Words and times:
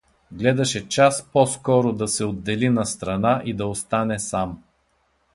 Гледаше 0.37 0.79
час 0.89 1.27
по-скоро 1.33 1.91
да 1.93 2.07
се 2.07 2.25
отдели 2.25 2.69
настрана 2.69 3.41
и 3.45 3.53
да 3.53 3.65
остане 3.67 4.19
сам. 4.19 4.63